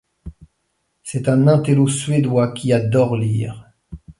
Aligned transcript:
C'est 1.03 1.29
un 1.29 1.47
intello 1.47 1.87
suédois 1.87 2.53
qui 2.53 2.73
adore 2.73 3.15
lire. 3.17 3.69